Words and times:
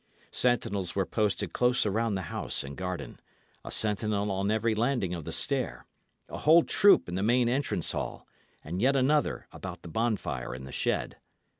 Sentinels 0.31 0.95
were 0.95 1.05
posted 1.05 1.53
close 1.53 1.85
around 1.85 2.15
the 2.15 2.23
house 2.33 2.63
and 2.63 2.75
garden; 2.75 3.19
a 3.63 3.69
sentinel 3.69 4.31
on 4.31 4.49
every 4.49 4.73
landing 4.73 5.13
of 5.13 5.25
the 5.25 5.31
stair, 5.31 5.85
a 6.27 6.39
whole 6.39 6.63
troop 6.63 7.07
in 7.07 7.13
the 7.13 7.21
main 7.21 7.47
entrance 7.47 7.91
hall; 7.91 8.25
and 8.63 8.81
yet 8.81 8.95
another 8.95 9.45
about 9.51 9.83
the 9.83 9.89
bonfire 9.89 10.55
in 10.55 10.63
the 10.63 10.71
shed. 10.71 11.17